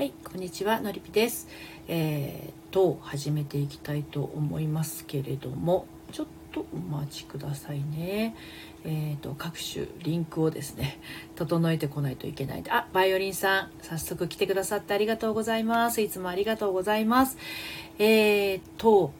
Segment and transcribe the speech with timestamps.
[0.00, 1.46] はい、こんにちは、のりぴです。
[1.86, 8.34] えー、と、始めていきたいと思いますけれども、ちょっとお待ちくださいね。
[8.86, 10.98] えーと、各種リンクをですね、
[11.36, 12.70] 整えてこないといけないで。
[12.70, 16.00] あ、バイオリンさん、早速来てくださってありがとうございます。
[16.00, 17.36] いつもありがとうございます。
[17.98, 19.12] えーと、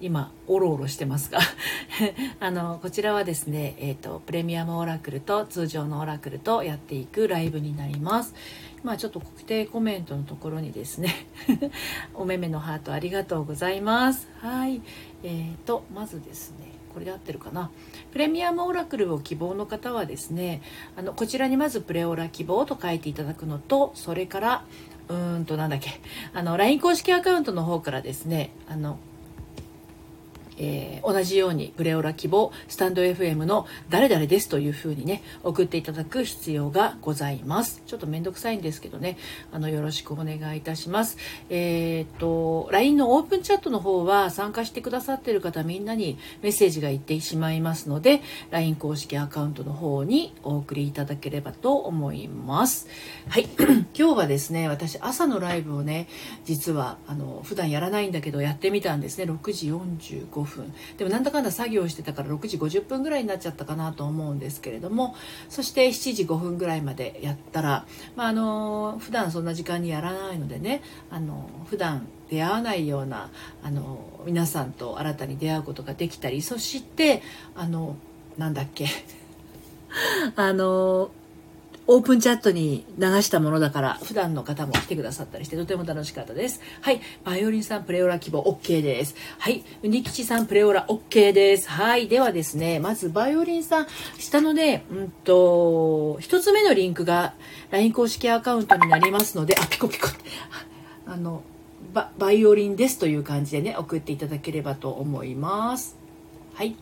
[0.00, 1.38] 今おろおろしてますが
[2.40, 8.34] あのこちらはですね、えーと、プレミアムオラクルと通常のオラクルとやっていくライブになります
[8.86, 11.12] まあちょっと固定コメントのところにですね
[12.14, 14.28] おめめのハートありがとうございます。
[14.38, 14.80] はい。
[15.24, 17.72] えーとまずですねこれで合ってるかな。
[18.12, 20.62] プレミアムオラクルを希望の方はですね
[20.96, 24.64] あのこちらにまずプレオラ希望と書いていただくのとそれから
[25.08, 26.00] うーんとなんだっけ
[26.32, 28.98] あの LINE 公式アカウントの方からですねあの
[30.58, 37.82] えー、同じようにプレオラ希望スタンド FM の誰々ですというふうにね送っていただく必要がございます。
[37.86, 39.16] ちょっと面倒くさいんですけどね。
[39.52, 41.18] あのよろしくお願いいたします。
[41.50, 52.88] えっ、と LINE のオープンチャットの方は参加してくださっている方みんなにメッセージがいってしまいますので LINE 公式アカウントの方にお送りいただければと思います。
[53.28, 53.48] はい。
[53.98, 56.08] 今日はですね私朝のライブをね
[56.44, 59.24] 実はあの普段やらないんだけどやってみたんですね。
[59.24, 60.45] 6時45分。
[60.96, 65.14] でもなんだかんだ作業してたから6時50分ぐらいになっちゃったかなと思うんですけれども
[65.48, 73.30] そして7時5分ぐらいまでやったら、まあ、あの普段そんな時間にやらないのでねあの普段出会わないような
[73.62, 77.22] あの皆さんと新たに出会うことができたりそして
[77.54, 77.96] あの
[78.36, 78.88] なんだっけ
[80.36, 81.10] あの
[81.88, 86.60] オープンチャットに流したものだから普段の方も来てくださったりしてとても楽しかったです。
[86.80, 87.00] はい。
[87.24, 89.14] バイオリンさんプレオラ希望 OK です。
[89.38, 89.64] はい。
[89.82, 91.70] ウニ吉さんプレオラ OK です。
[91.70, 92.08] はい。
[92.08, 93.86] ではですねまずバイオリンさん
[94.18, 97.34] 下のねうんと一つ目のリンクが
[97.70, 100.18] LINE 公式アカウントになりますのであピコピコって。
[101.06, 101.42] あの
[101.94, 105.96] ババイオリンですという感じでね送っていただければと思います。
[106.54, 106.74] はい。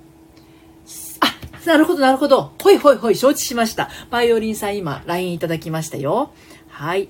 [1.66, 2.52] なるほど、なるほど。
[2.62, 3.88] ほいほいほい、承知しました。
[4.10, 6.30] バイオリンさん今、LINE いただきましたよ。
[6.68, 7.08] はい。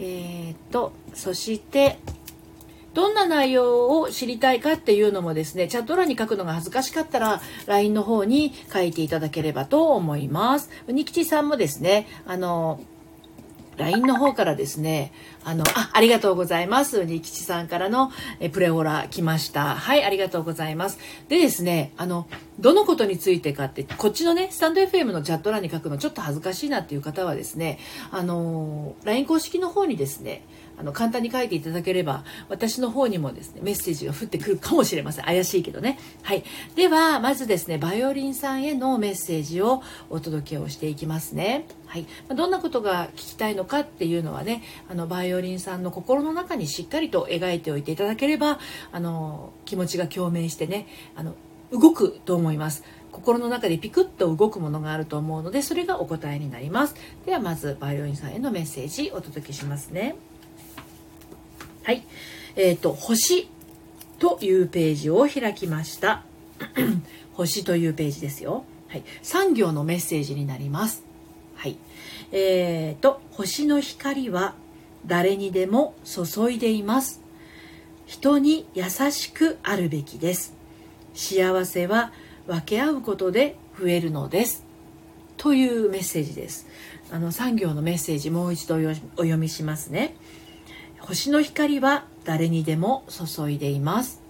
[0.00, 1.98] えー、っと、そして、
[2.94, 10.70] どんな内容を知りたいかっていうのもですね、チャット欄に書くのが恥ずかしかったら、LINE の方に書いていただければと思います。
[10.88, 12.80] うにきちさんもですね、あの、
[13.76, 15.12] LINE の方からですね、
[15.44, 17.04] あの、あ、ありがとうございます。
[17.04, 19.74] にきちさんからのえプレオラ来ました。
[19.74, 20.98] はい、ありがとうございます。
[21.28, 27.78] でですね、あの、どのことについてかって、こっちのね、スタンド FM のチャット欄に書くのちょっと恥ずかしいなっていう方はですね、
[28.10, 30.44] あの、LINE 公式の方にですね、
[30.80, 35.26] あの簡単に書いていただければ私の方にもですねメッセージが降ってくるかもしれません。
[35.26, 35.98] 怪しいけどね。
[36.22, 36.42] はい。
[36.74, 41.66] ではまずですねバイオリンさんへのメッセージをお届けをしていきますね。
[41.86, 42.06] はい。
[42.34, 48.58] どんなことが聞きたいのかっていうのはねあのバイオリンさんの心の中にしっかりと描いておいていただければ
[48.90, 51.34] あの気持ちが共鳴してねあの
[51.72, 52.84] 動くと思います。
[53.12, 56.94] 心の中でピクッと動くものがあると思うのでそれがお答えになります。
[57.26, 60.14] ではまずバイオリンさんへのメッセージお届けしますね。
[61.82, 62.04] はい。
[62.56, 63.48] えっ、ー、と、星
[64.18, 66.24] というページを開きました。
[67.34, 68.64] 星というページですよ。
[68.88, 69.04] はい。
[69.22, 71.04] 産業のメッセージになります。
[71.56, 71.76] はい。
[72.32, 74.54] えっ、ー、と、星の光は
[75.06, 77.20] 誰にでも注いでいます。
[78.06, 80.54] 人に優しくあるべきです。
[81.14, 82.12] 幸せは
[82.46, 84.64] 分け合うことで増えるのです。
[85.36, 86.66] というメッセージです。
[87.10, 90.14] あの産業のメッセージもう一度お読みしますね。
[91.10, 94.22] 星の光は誰にでも注いでいます。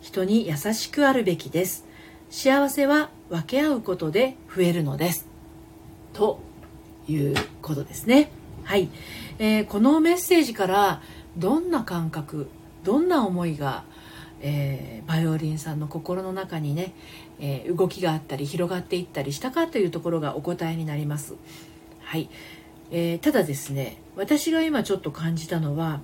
[0.00, 1.86] 人に優しくあるべきです。
[2.30, 5.26] 幸せは分け合うことで増えるのです。
[6.12, 6.40] と
[7.08, 8.30] いうことですね。
[8.62, 8.90] はい、
[9.40, 11.02] えー、このメッセージから
[11.36, 12.48] どんな感覚
[12.84, 13.82] どんな思いが、
[14.40, 16.94] えー、バイオリンさんの心の中にね、
[17.40, 21.34] えー、動きがあったり広がっていったりしたかというところがお答えになります。
[22.02, 22.30] はい。
[22.92, 26.00] えー、ただですね私が今ちょっと感じたのは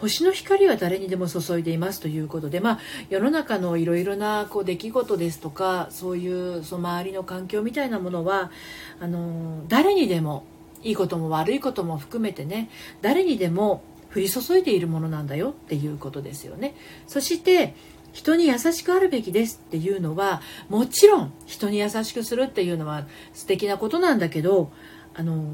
[0.00, 2.78] 星の光は誰にでも注いでいますということで、まあ、
[3.08, 8.50] 世の中のいろいろなこう出来事ですとかそういうその周りの環境みたいなものは
[8.98, 10.44] あの誰にでも
[10.82, 12.70] いいことも悪いことも含めてね
[13.02, 13.82] 誰にでも
[14.14, 16.74] 降り注いでいるものなんだよっていうことですよね。
[17.06, 17.74] そして
[18.12, 24.72] 人に優しくあるべきですっていうのはもちろん人に優しくするっていうのは素敵なことなんだけど
[25.14, 25.44] あの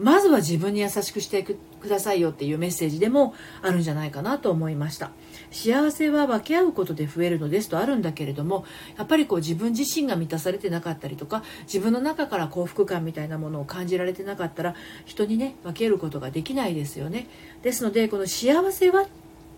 [0.00, 5.12] まずは自分に優しくしてくださいよっていうメッセージでもあるんじゃないかなと思いました。
[5.50, 8.64] 幸せは分け合うことで増えるのですとあるんだけれども
[8.96, 14.74] やっぱりこう自分自身が満たされてなかったりとか自分の中から幸福感みたいなものを感じられてなかったら
[15.04, 17.26] 人にね分けることができないですよね。
[17.62, 19.06] ですのでこの幸せはっ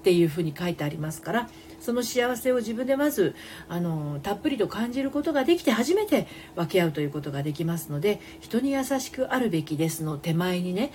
[0.02, 1.48] っていうふうに書いてありますから
[1.80, 3.36] その幸せを自分でまず
[3.68, 6.26] あのたっぷりと感じることができて初めて
[6.56, 10.90] 分け合うということができますので人に優しくあるべきですの手前にね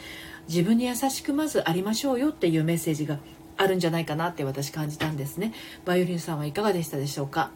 [0.50, 3.20] 自分に優しくまずありましょうよっていうメッセージが
[3.56, 5.54] あるんじゃないかなって私感じたんですね。
[5.86, 7.50] バイオリンさんはいかがでしたでしょうか？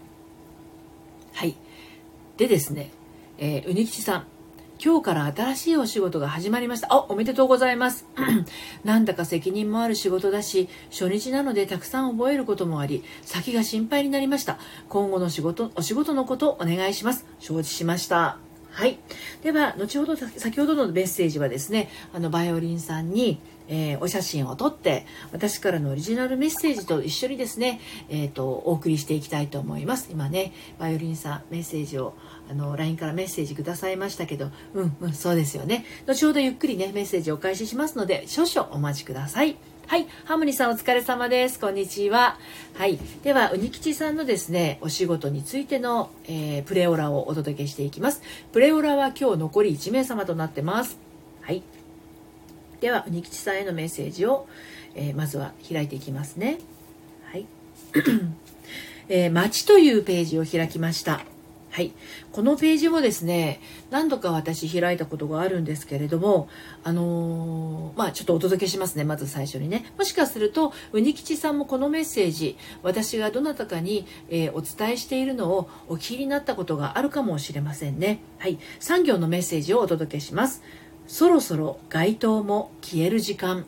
[1.34, 1.56] はい。
[2.38, 2.92] でですね、
[3.38, 4.28] えー、うにきちさん。
[4.84, 6.88] 今日から新しいお仕事が始まりました。
[6.90, 8.08] あ、おめでとうございます。
[8.84, 14.58] なんだか責任もある仕事だし、初日なのでたくさん覚えることもあり、先が心配になりました。
[14.90, 17.28] 今後の仕事、お仕事のことお願いします。
[17.38, 18.40] 承知しました。
[18.72, 18.98] はい。
[19.44, 27.80] では、後ほど、先ほどのメッセージはですね、あの、バイオリンさんに、えー、お写真を撮って私からのオリジナルメッセージと一緒にですね、
[28.10, 32.14] えーと、お送りしていきたいと思います今ねバイオリンさんメッセージを
[32.50, 39.58] あの LINE からメッセージくださいましたけどうんうんそうですよね後ほどゆっくりねメッセージをお返ししますので少々お待ちください
[39.92, 40.08] はい。
[40.24, 41.60] ハムニさんお疲れ様です。
[41.60, 42.38] こんにちは。
[42.76, 42.98] はい。
[43.24, 48.22] では、うにきちさんのですね、お仕事についての、えー、プレオラをお届けしていきます。
[48.54, 50.98] プレオラは今日残り1名様となってます。
[51.42, 51.62] はい。
[52.82, 54.48] では鬼吉さんへのメッセージを、
[54.96, 56.58] えー、まずは開いていきますね
[57.24, 57.46] はい、
[59.08, 61.22] えー、街というページを開きました
[61.74, 61.94] はい。
[62.34, 63.62] このページもですね、
[63.92, 66.50] 何度か私開いたことがあるんですけれども、
[66.84, 69.86] あのー、まあちょっとお届けしますね、まず最初にね。
[69.98, 78.20] もしかすると、うにきちさんもこのメッセージ、私がどなたかに、えー、お伝えしているのをお聞きになったことがあるかもしれませんね。
[78.38, 78.60] はい。
[78.82, 80.64] 産業のメッセージをお届けします。
[81.12, 83.66] そろそろ街灯も消える時間。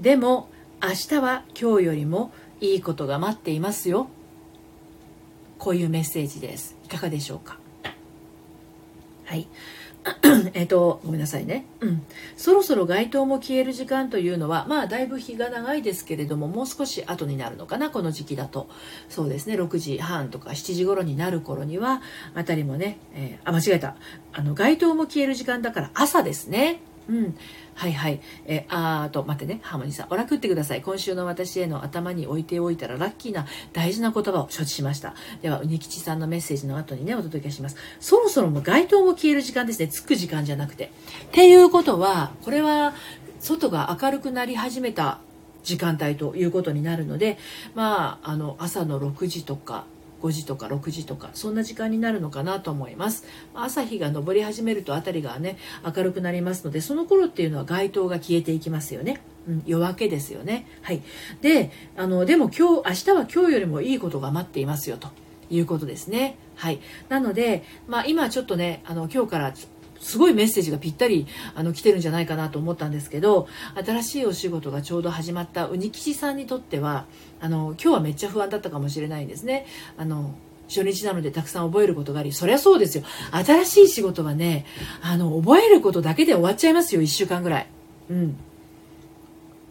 [0.00, 0.48] でも
[0.82, 4.08] 明日は今日よりもいいことが待っていますよ。
[5.60, 6.76] こういうメッセージです。
[6.84, 7.60] いかがでしょうか？
[9.26, 9.46] はい。
[10.52, 11.64] えっと、ごめんなさいね。
[11.80, 12.02] うん。
[12.36, 18.68] そろそろ街灯も消える時間というのは、まあ、だいぶ日が長いですけれども、もう少し後になるのかな、この時期だと。
[19.08, 22.02] そうですね、6時半とか7時頃になる頃には、
[22.34, 23.96] あたりもね、えー、あ、間違えた。
[24.32, 26.80] あの、街灯も消える時間だから朝ですね。
[27.08, 27.36] うん。
[27.74, 28.20] はいはい。
[28.46, 29.60] えあーと、待ってね。
[29.62, 30.06] ハーモニーさん。
[30.10, 30.82] おらくってください。
[30.82, 35.14] 今週の私への頭に置いておいたらラッキーな大事な言葉を承知しました。
[35.42, 37.76] では、うにきちさんのメッセージの後にね、お届けします。
[38.00, 39.88] そろそろもう街灯も消える時間ですね。
[39.88, 40.84] つく時間じゃなくて。
[40.84, 40.88] っ
[41.32, 42.94] ていうことは、これは、
[43.40, 45.18] 外が明るくなり始めた
[45.64, 47.38] 時間帯ということになるので、
[47.74, 49.84] まあ、あの、朝の6時とか、
[50.24, 53.24] 5時とか6時とかそんな時間になるのかなと思います
[53.54, 60.66] 朝日が昇り始めると辺りがね明るくなりますのでその頃っていうのは街灯が消えていきますよねうん、夜明けですよね。
[60.80, 61.02] はい。
[61.42, 65.08] で、あの、でも今日、明日は今日よりもいいことが待っていますよと
[65.50, 66.38] いうことですね。
[66.56, 66.80] はい。
[67.10, 69.52] なので、まあ今ちょっとね、あの、今日から
[70.00, 77.06] すごいメッセージがぴったりあの来てるんじゃないかなと思ったんですけど新しいお仕事がちょうど始まったうにきちさんにとっては
[77.40, 79.66] あの今日はめっちゃ不安だったかもしれないんですね。
[79.96, 80.34] あの
[80.68, 84.64] 初日なのでたくさん覚えることがありそりゃそうですよ新しい仕事はね
[85.02, 87.66] あの覚えることだけで終わっちゃいますよ1週間ぐらい。
[88.10, 88.36] うん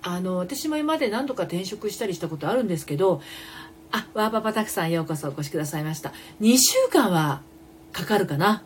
[0.05, 3.21] あの私も今まで何度か転職したりしたことあるんですけど
[3.91, 6.11] あわーパパたくさんようこそお越しくださいました
[6.41, 7.41] 2週間は
[7.93, 8.63] かかるかな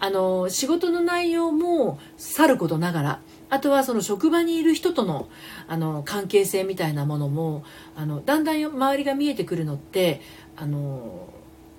[0.00, 5.28] あの仕事の内容もさることながらあとはその職場にいる人との
[5.66, 7.64] あの関係性みたいなものも
[7.96, 10.20] あのだんだん周りが見えてくるのって
[10.56, 11.28] あの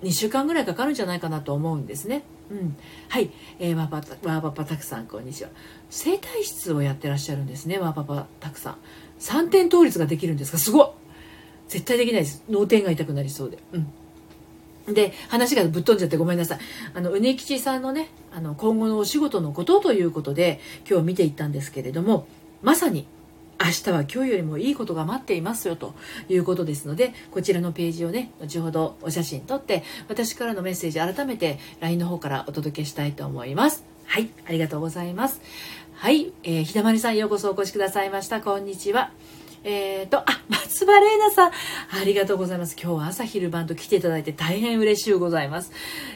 [0.03, 2.23] 2週間ぐらいかかるんじゃないかなと思うんですね。
[2.49, 2.75] うん、
[3.09, 5.49] はい、えー、ワーパワーパパたくさんこんにちは。
[5.89, 8.77] 整体室をやってらっしゃるんですねワーパパたくさん。
[9.19, 10.87] 3点倒立ができるんですかすごい
[11.67, 12.43] 絶対できないです。
[12.49, 13.59] 脳天が痛くなりそうで。
[13.73, 13.87] うん。
[14.93, 16.59] で話がぶっ飛んじゃってごめんなさい。
[16.93, 22.27] あのうねきちさんのねあの今後のお仕事のことということで今日見ていったんですけれども
[22.61, 23.07] まさに
[23.61, 25.93] 明日は今日よりもいいことが待っていますよと
[26.29, 33.83] いうことですのでこちらのページをね後ほどお写真撮って私からのメッセージ改めて LINE の方からお届けしたいと思います。
[34.05, 35.41] はいありがとうございます。
[35.95, 38.39] はい、えー、ひだまりさんようこそお越しくださいました。
[38.39, 39.11] こんにちは。
[39.63, 42.75] えっ、ー、と、あ、松葉玲奈さん、ありがとうございます。
[42.81, 45.71] 今日は朝昼晩と来ていただいて大変嬉しゅうございます。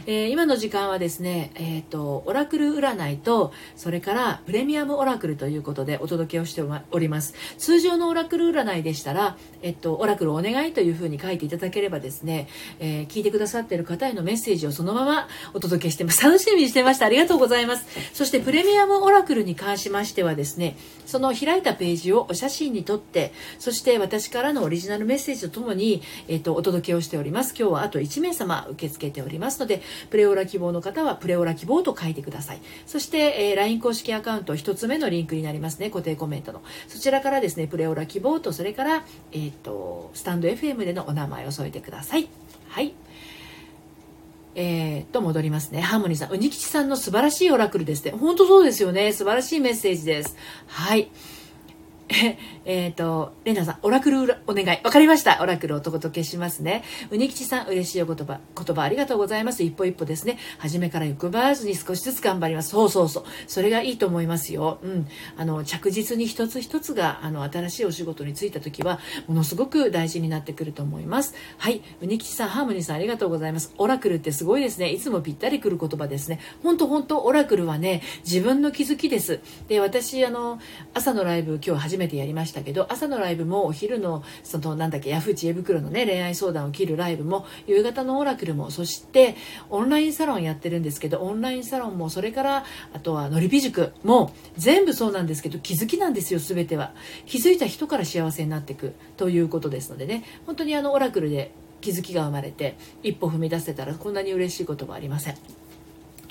[0.05, 7.33] えー、今の時間はですね、えっ、ー、と、オラクル占いと、それからプレミアムオラクルということでお届けをしております。
[7.57, 12.47] 通常のオラクル占いでしたら、えっと、オラクルお願いというふうに書いていただければですね、
[12.79, 16.23] え、聞いてくださっている方へのメッセージをそのままお届けしてます。
[16.23, 17.05] 楽しみにしてました。
[17.05, 17.85] ありがとうございます。
[18.13, 27.53] そしてプレミアムオラクルに関しましてはですね、その開いたページをお写真に撮って、そして私からのオリジナルメッセージとともに、えっと、お届けをしております。
[27.57, 32.59] 今日はあと1名様受け付けておりますので、プレオラ希望の方はプレオラ希望と書いてください。
[32.85, 35.89] そして、えー、LINE 公式アカウント1つ目のリンクになりますね。
[35.89, 36.61] 固定コメントの。
[36.87, 42.27] そちらからですね、プレオラ希望と、それから、えっ、と、スタンド FM でのお名前を添えてください。
[42.69, 42.93] はい。
[44.55, 45.81] えー、と戻りますね。
[45.81, 48.11] ハーモニーさん、うにきちさんの素晴らしいオラクルですね。
[48.11, 49.11] 本当そうですよね。
[49.11, 50.35] 素晴らしいメッセージです。
[50.67, 51.09] はい。
[52.65, 54.79] えっ、と、レナさん、オラクルお願い。
[54.83, 55.39] わかりました。
[55.41, 56.83] オラクルお届けしますね。
[57.09, 59.63] うにきちさん、嬉しいお言葉、言葉ありがとうございます。
[59.63, 60.37] 一歩一歩ですね。
[60.59, 62.69] 初めから欲張らずに少しずつ頑張ります。
[62.69, 63.23] そうそうそう。
[63.47, 64.79] それがいいと思いますよ。
[64.83, 65.07] うん。
[65.37, 71.33] あの、着実に一つ一つが、あの、新しいお仕事に就いた時は、ものすごく大事になってくると思います。
[71.57, 71.81] はい。
[72.01, 73.73] うにきちさん、ハーモニーさん、ありがとうございます。
[73.77, 74.89] オラクルってすごいですね。
[74.89, 76.39] いつもぴったりくる言葉ですね。
[76.61, 79.39] 本当本当オラクルはね、自分の気づきです。
[79.67, 80.59] で、私、あの、
[80.93, 89.35] 朝のライブ今日初めてやりましたけど、朝のライブもお昼のそのなんだっけヤフー知恵袋のね恋愛相談を切るライブも夕方のオラクルもそして
[89.69, 96.93] オンラインサロンやってるんですけどオンラインサロンもそれからあとはのりび塾も全部そうなんですけど気づきなんですよ全ては
[97.25, 105.62] 気づいた人から幸せになっていくということですのでね本当にあのオラクルで気づきが生まれて一歩踏み出せたらこんなに嬉しいことはありません。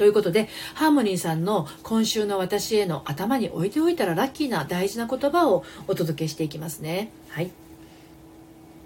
[0.03, 7.13] ということで、ハーモニーさんの今週の私への頭に置いておいたらラッキーな大事な言葉をお届けしていきますね。
[7.29, 7.53] はい。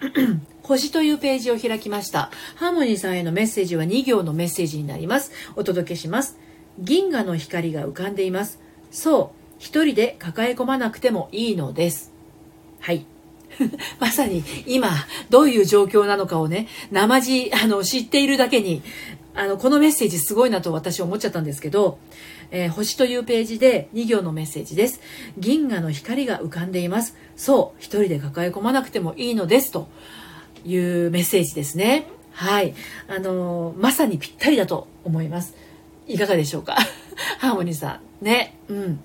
[0.63, 2.31] 星というページを開きました。
[2.57, 5.33] ハーモニーさんへのメッセージは2行のメッセージになります。
[5.57, 6.37] お届けします。
[6.79, 8.61] 銀河の光が浮かんでいます。
[8.91, 12.13] そう、一人で抱え込まなくてもいいのです。
[12.81, 13.07] はい。
[14.01, 14.91] まさに今
[15.31, 18.83] どういう状況なのかをね、生地、あの、知っているだけに、
[19.37, 21.99] あの、このメッセージすごいなと私思っちゃったんですけど、
[22.51, 25.01] えー、星というページで2行のメッセージです。
[25.37, 27.17] 銀河の光が浮かんでいます。
[27.37, 29.71] そう、一人で抱え込まなくてもいいのです。
[29.71, 29.89] と
[30.65, 32.07] いうメッセージですね。
[32.33, 32.75] はい。
[33.09, 35.55] あのー、まさにぴったりだと思います。
[36.07, 36.77] いかがでしょうか？
[37.39, 38.25] ハーモニーさん。
[38.25, 38.57] ね。
[38.69, 39.01] うん。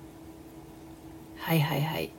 [1.36, 2.10] はいはいはい。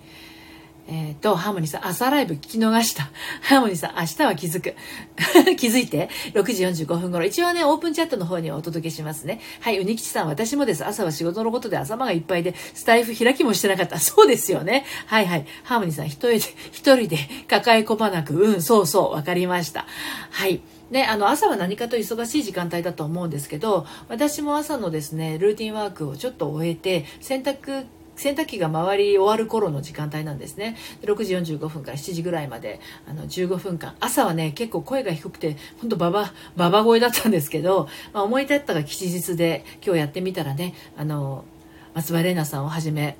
[0.87, 3.09] えっ、ー、と、ハーモニーさん、朝ライブ聞き逃した。
[3.41, 4.75] ハーモニーさん、明日は気づく。
[5.55, 7.25] 気づいて、6時45分頃。
[7.25, 9.39] 一応ね、オープンチャットの方にはお届けしますね。
[9.61, 10.85] はい、うにきちさん、私もです。
[10.85, 13.99] 朝は仕事のことで頭がいっぱいで、スタイフ開きもしてなかった。
[14.01, 14.85] そうですよね。
[15.05, 15.45] はいはい。
[15.63, 16.37] ハーモニーさん、一人で、
[16.71, 19.85] 一人で抱え込まなく、うん、そうそう、わかりました。
[20.31, 20.61] はい。
[20.91, 27.85] ね、あの朝は何かと忙しい時間帯だと思うんですけど私も朝のですねルーティンワークをちょっと終えて洗濯
[28.15, 30.77] 洗濯機が回り終わる頃の時間帯なんですね。
[31.01, 33.95] 6時45分から7時ぐらいまであの15分間。
[33.99, 41.45] 朝はね結構声が低くて本当ババババ声だったんですけど、まあ、思い立ったが吉日で今日やってみたらねあの
[41.93, 43.17] 松葉玲奈さんをはじめ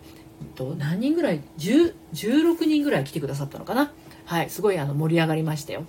[0.56, 3.92] と何人ぐらい？16人ぐらい来てくださったのかな。
[4.26, 5.86] はいすごいあの盛り上がりましたよ。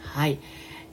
[0.00, 0.38] はい。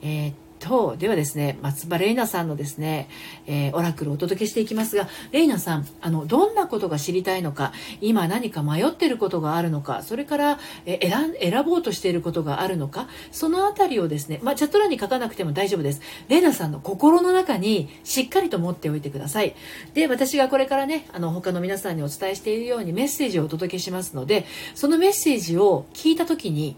[0.02, 3.08] えー、っと、ではですね、松葉玲奈さんのですね、
[3.46, 16.00] えー、オラクルをお届けしていきますが、玲奈さん、あの、どんなことが知りたいのか、今何か迷っていることがあるのか、それから、えー、選、選ぼうとしていることがあるのか、そのあたりをですね、まあ、チャット欄に書かなくても大丈夫です。
[16.28, 19.54] 玲奈さんの心の中にしっかりと持っておいてください。
[19.94, 26.76] で、私がこれからね、あの、他の皆さんにお伝えしているようにメッセージをお届けしますので、そのメッセージを聞いた時に、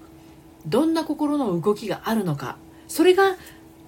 [0.67, 2.57] どんな心の動きがあるのか、
[2.89, 3.37] それが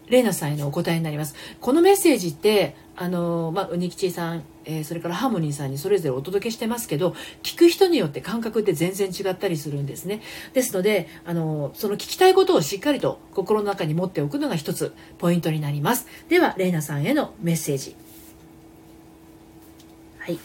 [0.08, 1.34] レイナさんへのお答えになります。
[1.60, 10.20] このメッセージって、あの、まあ、うにきちさん、えー、それからハーモニーさんにそれぞれお届けしてますけど、聞く人によって感覚って全然違ったりするんですね。
[10.52, 16.06] ですので、あの、その聞きたいことをしっかりと心の中に持っておくのが一つポイントになります。
[16.28, 17.96] では、レイナさんへのメッセージ。
[20.18, 20.38] はい。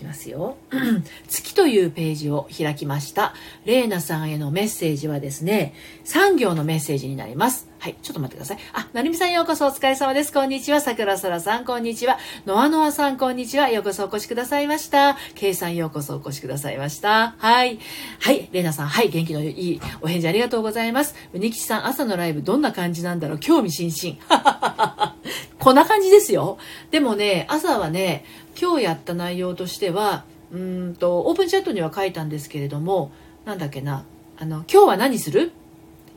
[0.00, 0.56] きますよ。
[1.28, 3.34] 月というページを開きました。
[3.64, 7.68] レイナさんへのメッセージはですね、3行のメッセージになります。
[7.78, 8.58] はい、ちょっと待ってください。
[8.74, 10.32] あ、なるみさんようこそお疲れ様です。
[10.32, 10.80] こんにちは。
[10.80, 12.18] 桜空さん、こんにちは。
[12.44, 13.70] ノアノアさん、こんにちは。
[13.70, 15.16] ようこそお越しくださいました。
[15.34, 17.34] ケイさん、ようこそお越しくださいました。
[17.38, 17.78] はい。
[18.20, 21.14] はい、レイナさん、はい、元気のいいお返事ありがとうございます。
[21.32, 25.14] うにきちさん、朝のライブどんな感じなんだろう興味津々。
[25.60, 26.58] こんな感じですよ。
[26.90, 28.24] でもね、朝はね、
[28.58, 33.12] 今日やった内容としてはうんとオープンチャットには書いたんですけれども
[33.44, 34.04] なんだっけな
[34.38, 35.52] あの今日は何する？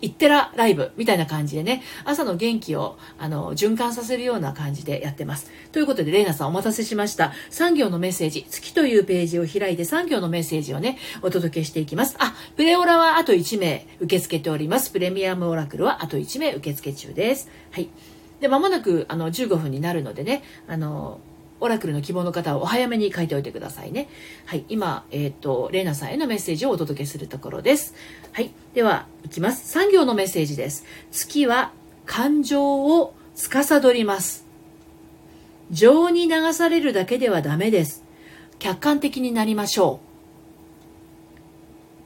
[0.01, 5.49] いってらライブみたいな感じでね、朝の元気を、あの、循環させるような感じでやってます。
[5.71, 7.31] ということで、レイナさんお待たせしました。
[7.49, 12.17] 産業のメッセージ、月というページを開いて産業のメッセージをね、お届けしていきます。
[12.19, 14.91] あ、プレオラはあと1名受け付けております。
[14.91, 17.49] プレミアムオラクルはあと1名受付中です。
[17.71, 17.87] はい。
[18.41, 21.21] で、まもなく、あの、15分になるのでね、あの、
[21.63, 24.09] オラクルの希望の方はお早めに書いておいてくださいね。
[24.45, 24.65] はい。
[24.67, 27.95] 今、えっ、ー、と、レイナさんへのメッセージをお届けするところです。
[28.33, 28.51] はい。
[28.73, 29.69] では、いきます。
[29.69, 30.83] 産業のメッセージです。
[31.09, 31.71] 月は
[32.05, 34.45] 感情を司ります。
[35.71, 38.03] 情に流されるだけではダメです。
[38.59, 40.01] 客観的になりましょ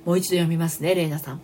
[0.05, 0.09] う。
[0.09, 1.41] もう一度読みますね、レイナさん。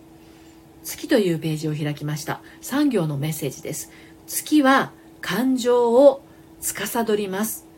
[0.84, 2.40] 月というページを開きました。
[2.60, 3.90] 産業のメッセージです。
[4.28, 6.22] 月は感情を
[6.60, 7.73] 司ります。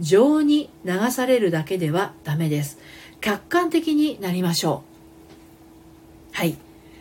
[0.00, 2.78] 情に流されるだけではダメです。
[3.20, 4.82] 客観的になりましょ
[6.32, 6.36] う。
[6.36, 6.56] はい。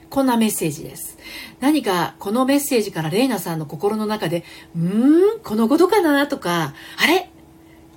[0.10, 1.18] こんなメッセージです。
[1.60, 7.30] 何かこのメッセージからレイナさんの心の中で、うーん、このことかなとか、あれ？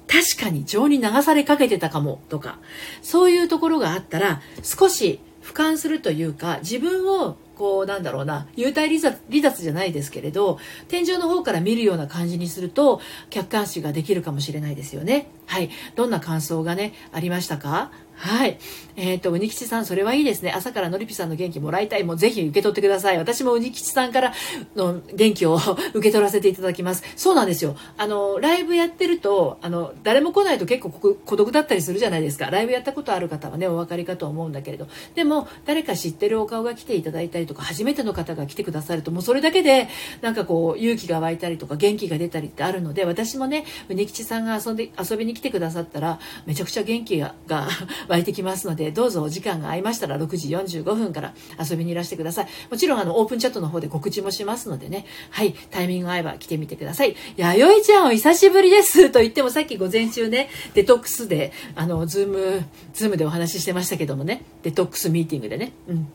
[0.09, 2.59] 確かに情に流されかけてたかもとか、
[3.02, 13.00] そういうところがあったら、少し俯瞰するというか、自分をこうなんだろうな幽体離脱離脱じゃないですけれど天井の方から見るような感じにすると
[13.31, 15.29] 客観視ができるかもしれないですよね。
[15.49, 17.90] はいどんな感想がねありましたか？
[18.19, 18.59] はい。
[18.97, 20.50] えっ、ー、と、うにきちさん、それはいいですね。
[20.50, 22.05] 朝からのりぴさんの元気もらいたい。
[22.05, 23.19] もうぜひ受け取ってください。
[23.19, 24.35] 私もうにきちさんから
[24.75, 25.55] の元気を
[25.95, 27.05] 受け取らせていただきます。
[27.14, 27.76] そうなんですよ。
[27.97, 32.50] あの、ライブやってると、あの、誰も来ないと結構孤独だったりするじゃないですか。
[32.50, 34.88] ライブやったことある方はね、お分かりかと思うんだけれど。
[35.14, 39.88] でも、誰か知ってるお顔が来ていただいたりとか、初めての方が来てくださると、もうそれだけで、
[40.23, 47.35] なんかこう、勇気が湧いたりとか、元気が出たりってあるので、私もね、うにきちさんが遊んで、遊びに来てくださったら、めちゃくちゃ元気が
[48.09, 52.49] 湧いてきますので、どうぞお時間が合いましたら6時45分から遊びにいらしてください。
[52.71, 57.16] もちろんあのオープンチャットの方で告知もしますのでね、はい、タイミング合えば来てみてください。
[57.37, 62.64] 弥生ちゃんお久しぶりですと言ってもさっき午前中ね、デトックスで、あの、ズーム、
[62.95, 66.09] ズームでお話ししてましたけどもね、デトックスミーティングでね、うん。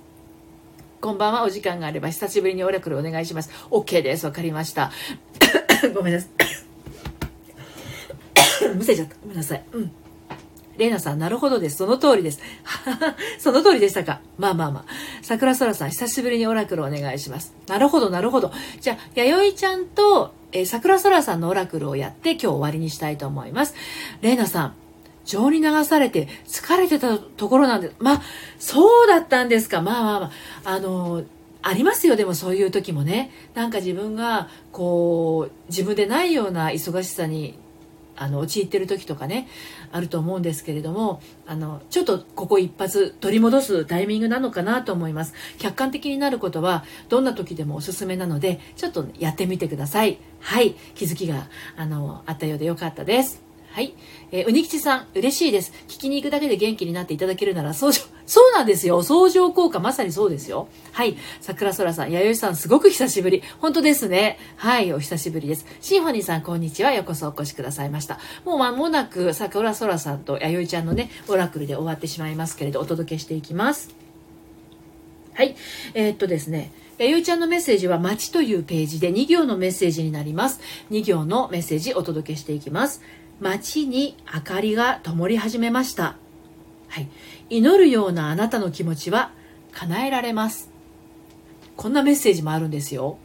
[1.02, 1.44] こんばんは。
[1.44, 3.50] お時間があれば久しぶりにオラクルお願いします。
[3.72, 4.26] OK です。
[4.26, 4.92] わかりました。
[5.94, 6.73] ごめんなさい。
[8.74, 9.16] むせちゃった。
[9.22, 9.64] ごめんなさい。
[9.72, 9.92] うん。
[10.78, 11.78] レイナさん、なるほどです。
[11.78, 12.40] その通りです。
[13.38, 14.22] その通りでしたか。
[14.38, 14.86] まあまあまあ。
[15.22, 17.54] 桜空さん、久しぶりにオラクルお願いします。
[17.68, 18.52] なるほど、なるほど。
[18.82, 23.76] じゃあ、弥生ちゃんと、えー、桜空さんのオラクルをやって今日終わりにしたいと思います。
[24.22, 24.74] レイナさん、
[25.26, 27.94] 情に流されて疲れてたところなんです。
[28.00, 28.22] まあ、
[28.58, 29.82] そうだったんですか。
[29.82, 30.32] まあまあまあ。
[30.66, 31.26] あのー
[31.66, 37.58] ありますよでもそういう時もねなんか自分がこう自分でないような忙しさに
[38.24, 39.48] あの陥ってる時とかね
[39.92, 45.34] あると思うんですけれどもあのちょっとここ一発取り戻すタイミングなのかなと思います。
[45.58, 50.20] 客観的になることはどんな時でもおすすめなのでちょっとやってみてください。
[50.40, 50.74] はい。
[50.96, 53.43] 気づきがあのあったようでよかったです。
[53.74, 53.96] はい。
[54.32, 55.74] えー、うにきちさん、嬉しいです。
[55.88, 57.92] 聞きに行くだけで元気になっていただけるなら、そう、
[58.28, 59.02] そうなんですよ。
[59.02, 60.68] 相乗効果、まさにそうですよ。
[60.92, 61.18] はい。
[61.42, 63.42] 桜空さん、弥生さん、すごく久しぶり。
[63.58, 64.38] 本当ですね。
[64.58, 65.66] はい、お久しぶりです。
[65.82, 66.94] シンフォニーさん、こんにちは。
[66.94, 68.20] ようこそお越しくださいました。
[68.46, 73.90] もう間もなく、桜空さんと弥生ちゃんのね、オラクルで終わってしまいますけれど、お届けしていきます。
[75.34, 75.56] はい。
[75.96, 76.72] えー、っとですね。
[77.00, 80.62] ゆいちゃんのメッセージは街というページで2行のメッセージになります。
[80.92, 83.02] 2行のメッセージお届けしていきます。
[83.40, 86.16] 街に明かりが灯り始めました。
[86.88, 87.10] はい。
[87.50, 89.32] 祈るようなあなたの気持ちは
[89.72, 90.72] 叶えられます。
[91.76, 93.18] こんなメッセージもあるんですよ。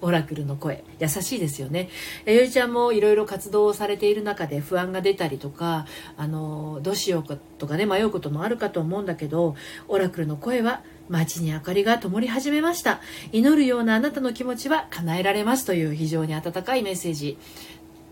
[0.00, 0.84] オラクルの声。
[1.00, 1.88] 優しいですよね。
[2.26, 9.56] ゆいちゃんもいろいろ活動をされている中で不安が出たりとか、あの、どうしようかとかね、迷うこともあるかと思うんだけど、
[9.88, 13.00] オラクルの声は街に明かりが灯り始めました。
[13.32, 17.38] 祈るようなあなたの気持ちは叶えられますという非常に温かいメッセージ。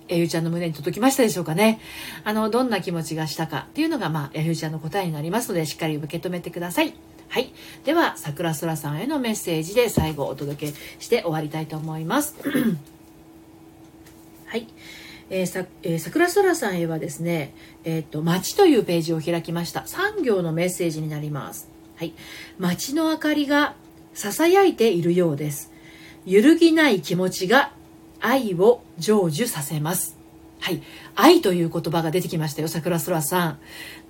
[0.08, 1.80] えゆちゃんの胸に届きましたでしょうかね。
[2.24, 6.94] あの、どんな気持ちがしたかっていうのが、まあ、えゆちゃんの答えになりますので、しっかり受け止めてください。
[7.28, 7.52] はい。
[7.84, 12.36] では、桜空さんへのメッセージで最後お届けして終わりたいと思います。
[14.46, 14.68] はい。
[15.28, 17.52] えー、さえー、桜空さんへはですね、
[17.84, 19.86] えっ、と、街というページを開きました。
[19.86, 21.68] 産業のメッセージになります。
[21.96, 22.14] はい。
[22.58, 23.74] 街の明かりが
[24.14, 25.72] 囁いているようです。
[26.26, 27.72] 揺るぎない気持ちが
[28.20, 30.16] 愛を成就させます。
[30.60, 30.82] はい。
[31.14, 33.58] 愛という言葉が出てきましたよ、桜空さん。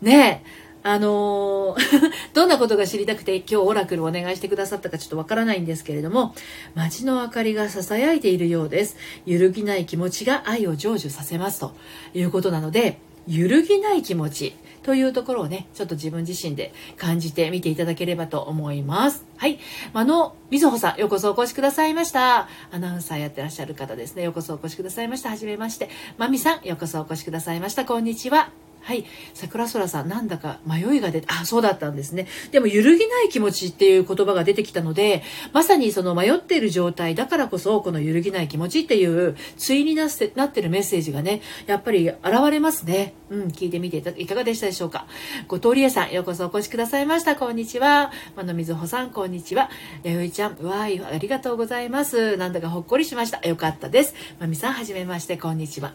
[0.03, 0.67] ねえ。
[0.83, 1.77] あのー、
[2.33, 6.33] どんなことが知りたくて今日オラクルお願いしてくださったかちょっとわからないんですけれども、
[6.77, 8.97] 街の明かりが囁いているようです。
[9.27, 11.75] 揺るぎない気持ちが愛を成就させますと
[12.15, 14.55] いうことなので、揺るぎない気持ち。
[14.87, 19.27] というところをね、ちょっと自分自身で感じてみていただければと思います。
[19.37, 19.59] はい。
[19.93, 22.49] あの、みずほさん、ようこそお越しくださいました。
[22.71, 24.23] アナウンサーやってらっしゃる方ですね。
[24.23, 25.31] ようこそお越しくださいました。
[25.31, 25.91] はじめまして。
[26.19, 27.85] まみさん、ようこそお越しくださいました。
[27.85, 28.66] こんにちは。
[28.87, 29.05] はい。
[29.35, 32.29] 桜空さん、なんだか迷いが出て、あ、そうだったんですね。
[32.53, 42.17] でも、揺るぎない気持ちっていう言葉が出てきたので、まさにその迷っている状態だからこそ、この揺るぎない気持ちっていう、対になってなってるメッセージがね、やっぱり現
[42.49, 43.15] れますね。
[43.29, 45.09] うん、聞いてみていかがでしたでしょうか？
[45.49, 47.35] 後藤理恵さん、ようこそお越しくださいました。
[47.35, 48.13] こんにちは。
[48.37, 49.69] まのみずほさん、こんにちは。
[50.05, 52.37] やよいちゃん、わーい、ありがとうございます。
[52.37, 53.45] なんだかほっこりしました。
[53.49, 54.15] よかったです。
[54.39, 55.93] まみさん、はじめまして、こんにちは。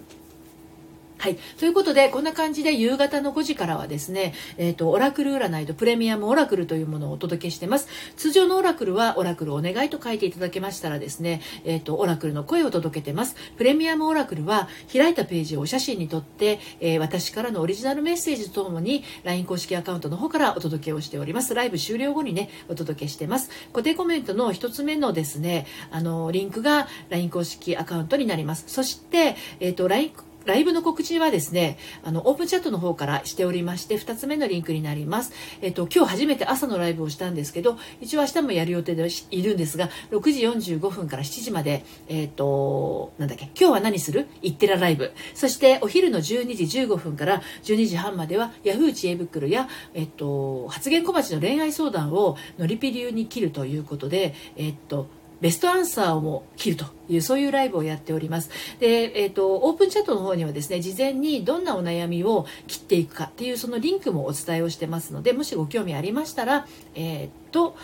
[1.22, 1.36] はい。
[1.60, 7.88] ということで、こんな感じで夕方の5時からはですね、えっ、ー、と、オラクル占いとプレミアムオラクルというものをお届けしてます。
[8.18, 13.36] 通常のオラクルは、オラクルお願いと書いていただけましたらですね、えっ、ー、と、オラクルの声を届けてます。
[13.56, 21.54] プレミアムオラクルは、開いたページをお写真に撮って、えー、私からのオリジナルメッセージとともに、LINE 公式アカウントの方からお届けをしております。
[21.54, 23.52] ライブ終了後にね、お届けしてます。
[23.72, 28.64] 固定コメントの一つ目のですね、あの、リンクが LINE 公式アカウントになります。
[28.66, 30.14] そして、えっ、と、LINE
[30.46, 35.34] ライブの告知はですね、あの、オープンチャットの方からしておりまして、2つ目のリンクになります。
[35.62, 44.28] えっと、今日初めて朝のライブをしたんですけど、一応明日もやる予定でいるんですが、6時45分から7時まで、えっと、なんだっけ、今日は何する？
[44.42, 45.12] いってらライブ。
[45.36, 46.22] そして、お昼の12
[46.56, 55.08] 時15分から12時半までは、ヤフー知恵袋や、えっと、発言小町の恋愛相談をのりぴ流に切るということで、えっと、
[55.40, 67.76] ベストアンサーを切るというそういうライブをやっておりますで、えーと、オープンチャットの方にはですね事前にどんなお悩みを切っていくかっていうそのリンクもお伝えをしてますのでもしご興味ありましたらえっ、ー、と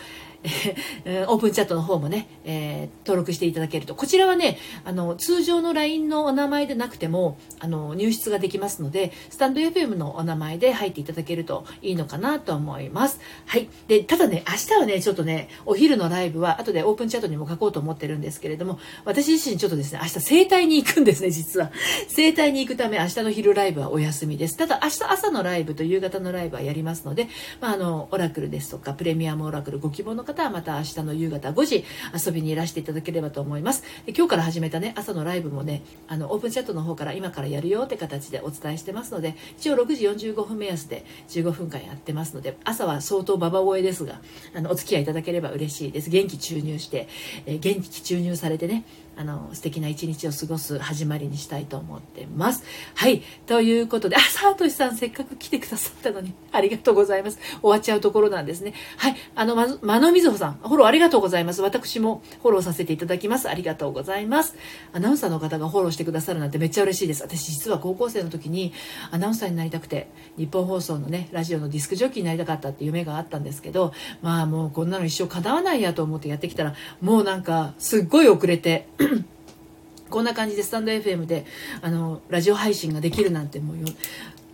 [1.26, 3.94] オープンチャットの方もね、えー、登録していただけると。
[3.94, 13.20] こちらはね、あの、通常の LINE のお名前でなくても、あの、入室ができますので、スタンド FM のお名前で入っていただけるといいのかなと思います。
[13.46, 13.68] はい。
[13.88, 21.72] で、ただね、明日はね、ちょっとね、お昼のライブは、後でオープンチャットにも書こうと思ってるんですけれども、私私自身ちょっとですね、明日整体に行くんですね、実は。
[22.08, 24.56] 整体に行くため、明日の昼ライブはお休みです。
[24.56, 27.28] ただ、明日朝のライブと夕方のライブはやりますので、
[27.60, 31.84] まあ、あの、オラクルですとか、プレミアムオラクルご希望の方はまた明日の夕方5時
[32.26, 44.20] 遊びにいらしていただければと思いますで今日から始めたね朝のライブもねあのオープンチャットの方から今からやるよって形でお伝えしてますので一応6時45分目安で15分間やってますので朝は相当ババ声ですが
[44.54, 47.08] あのお付き合いいただければ嬉しいです元気注入して、
[47.46, 48.84] えー、元気注入されてね
[49.18, 52.62] あの素敵な一日を過ごす始まりにしたいと思ってます。
[52.94, 53.22] はい。
[53.46, 57.38] ということであサートシさんせっかく来てくださったのにありがとうございます。
[57.60, 58.74] 終わっちゃうところなんですね。
[58.96, 59.16] はい。
[59.34, 61.62] あのままのみずほさんフォローありがとうございます。
[61.62, 63.48] 私もフォローさせていただきます。
[63.48, 64.54] ありがとうございます。
[64.92, 67.22] アナウンサーの方がフォローしてくださるなんてめっちゃ嬉しいです。
[67.24, 68.72] 私実は高校生の時に
[69.10, 78.88] アナウンサーになりたくて日本放送のねラジオのディスクジョッキーになりたかったって夢があったんですけどまあもうこんなの一生叶わないやと思ってやってきたらもうなんかすっごい遅れて
[80.10, 81.44] こんな感じでスタンド FM で
[81.82, 83.76] あのラジオ配信ができるなんてもう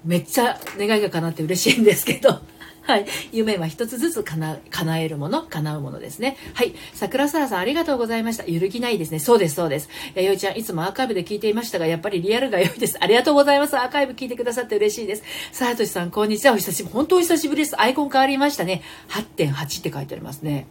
[0.05, 2.40] めっちゃ願いが叶って嬉しいんですけど。
[2.83, 3.07] はい。
[3.33, 6.37] 夢は一つずつ叶叶えるもの、叶うものですね。
[6.53, 6.75] はい。
[6.93, 8.45] 桜空さん、ありがとうございました。
[8.47, 9.19] 揺るぎないですね。
[9.21, 9.88] そうです、そうです。
[10.14, 12.99] やよいちゃん、いつもアーカイブで聞いていましたが、やっぱりリアルが良いです。
[13.01, 13.79] ありがとうございます。
[13.79, 15.23] アーカイブ聞いてくださって嬉しいです。
[15.51, 16.53] さとしさん、こんにちは。
[16.53, 16.95] お久しぶり。
[16.95, 17.81] 本当お久しぶりです。
[17.81, 18.83] アイコン変わりましたね。
[19.09, 20.67] 8.8って書いてありますね。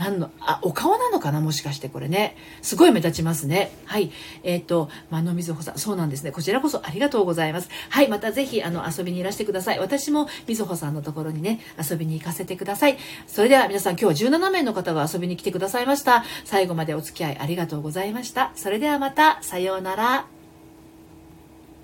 [0.00, 2.34] 何の、あ、お顔なのかなもしかしてこれね。
[2.62, 3.70] すごい目立ちますね。
[3.84, 4.10] はい。
[4.42, 6.32] えっ、ー、と、まのみずほさん、そうなんですね。
[6.32, 7.68] こちらこそありがとうございます。
[7.90, 8.08] はい。
[8.08, 9.78] またぜひ、あの、遊びにいらしてください。
[9.78, 12.96] 私もみずほさんのところにね、遊びに行かせてください。
[13.26, 16.24] それでは皆さん、今日は17名の方が遊びに来てくださいました。
[16.46, 18.52] 最後までお付き合いありがとうございました。
[18.54, 20.39] それではまた、さようなら。